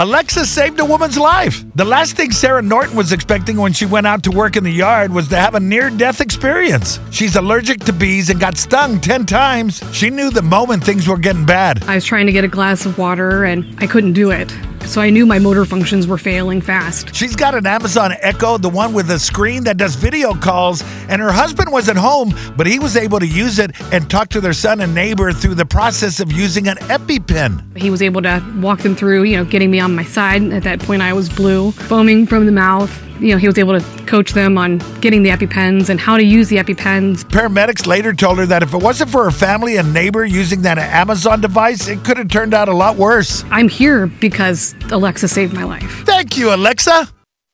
Alexa 0.00 0.46
saved 0.46 0.80
a 0.80 0.84
woman's 0.86 1.18
life. 1.18 1.62
The 1.74 1.84
last 1.84 2.16
thing 2.16 2.30
Sarah 2.30 2.62
Norton 2.62 2.96
was 2.96 3.12
expecting 3.12 3.58
when 3.58 3.74
she 3.74 3.84
went 3.84 4.06
out 4.06 4.22
to 4.22 4.30
work 4.30 4.56
in 4.56 4.64
the 4.64 4.70
yard 4.70 5.12
was 5.12 5.28
to 5.28 5.36
have 5.36 5.54
a 5.54 5.60
near 5.60 5.90
death 5.90 6.22
experience. 6.22 6.98
She's 7.10 7.36
allergic 7.36 7.80
to 7.80 7.92
bees 7.92 8.30
and 8.30 8.40
got 8.40 8.56
stung 8.56 8.98
10 8.98 9.26
times. 9.26 9.82
She 9.92 10.08
knew 10.08 10.30
the 10.30 10.40
moment 10.40 10.84
things 10.84 11.06
were 11.06 11.18
getting 11.18 11.44
bad. 11.44 11.84
I 11.84 11.96
was 11.96 12.06
trying 12.06 12.24
to 12.24 12.32
get 12.32 12.44
a 12.44 12.48
glass 12.48 12.86
of 12.86 12.96
water 12.96 13.44
and 13.44 13.76
I 13.78 13.86
couldn't 13.86 14.14
do 14.14 14.30
it. 14.30 14.50
So 14.86 15.00
I 15.00 15.10
knew 15.10 15.24
my 15.24 15.38
motor 15.38 15.64
functions 15.64 16.06
were 16.06 16.18
failing 16.18 16.60
fast. 16.60 17.14
She's 17.14 17.36
got 17.36 17.54
an 17.54 17.66
Amazon 17.66 18.12
Echo, 18.20 18.58
the 18.58 18.68
one 18.68 18.92
with 18.92 19.10
a 19.10 19.18
screen 19.18 19.64
that 19.64 19.76
does 19.76 19.94
video 19.94 20.34
calls, 20.34 20.82
and 21.08 21.22
her 21.22 21.30
husband 21.30 21.70
wasn't 21.70 21.98
home, 21.98 22.34
but 22.56 22.66
he 22.66 22.78
was 22.78 22.96
able 22.96 23.20
to 23.20 23.26
use 23.26 23.58
it 23.58 23.70
and 23.92 24.10
talk 24.10 24.28
to 24.30 24.40
their 24.40 24.52
son 24.52 24.80
and 24.80 24.94
neighbor 24.94 25.32
through 25.32 25.54
the 25.54 25.66
process 25.66 26.18
of 26.18 26.32
using 26.32 26.66
an 26.66 26.76
EpiPen. 26.88 27.76
He 27.78 27.90
was 27.90 28.02
able 28.02 28.22
to 28.22 28.42
walk 28.56 28.80
them 28.80 28.96
through, 28.96 29.22
you 29.24 29.36
know, 29.36 29.44
getting 29.44 29.70
me 29.70 29.78
on 29.78 29.94
my 29.94 30.04
side. 30.04 30.42
At 30.52 30.64
that 30.64 30.80
point, 30.80 31.02
I 31.02 31.12
was 31.12 31.28
blue, 31.28 31.70
foaming 31.72 32.26
from 32.26 32.46
the 32.46 32.52
mouth. 32.52 32.90
You 33.20 33.32
know, 33.32 33.36
he 33.36 33.46
was 33.46 33.58
able 33.58 33.78
to 33.78 34.04
coach 34.06 34.32
them 34.32 34.56
on 34.56 34.78
getting 35.02 35.22
the 35.22 35.28
EpiPens 35.28 35.90
and 35.90 36.00
how 36.00 36.16
to 36.16 36.24
use 36.24 36.48
the 36.48 36.56
EpiPens. 36.56 37.24
Paramedics 37.24 37.86
later 37.86 38.14
told 38.14 38.38
her 38.38 38.46
that 38.46 38.62
if 38.62 38.72
it 38.72 38.82
wasn't 38.82 39.10
for 39.10 39.24
her 39.24 39.30
family 39.30 39.76
and 39.76 39.92
neighbor 39.92 40.24
using 40.24 40.62
that 40.62 40.78
Amazon 40.78 41.42
device, 41.42 41.86
it 41.86 42.02
could 42.02 42.16
have 42.16 42.28
turned 42.28 42.54
out 42.54 42.70
a 42.70 42.72
lot 42.72 42.96
worse. 42.96 43.44
I'm 43.50 43.68
here 43.68 44.06
because 44.06 44.69
Alexa 44.90 45.28
saved 45.28 45.52
my 45.52 45.64
life. 45.64 46.04
Thank 46.04 46.36
you, 46.36 46.54
Alexa. 46.54 47.08